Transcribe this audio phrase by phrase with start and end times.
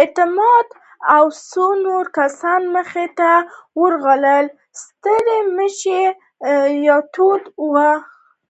[0.00, 0.80] اعتماد الدوله
[1.14, 3.30] او څو نور کسان مخې ته
[3.80, 4.46] ورغلل،
[4.82, 6.02] ستړې مشې
[6.86, 7.90] یې توده وه.